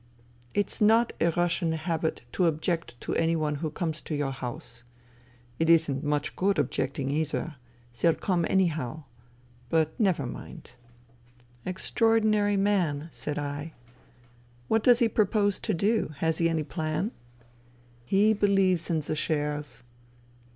[0.55, 4.83] It's not a Russian habit to object to any one who comes to your house.
[5.59, 7.57] It isn't much good objecting either.
[8.01, 9.03] They'll come anyhow.
[9.69, 10.71] But never mind."
[11.67, 13.73] Extraordinary man," said I."
[14.69, 16.13] What does he propose to do?
[16.17, 17.11] Has he any plan?""
[18.03, 19.83] He believes in the shares."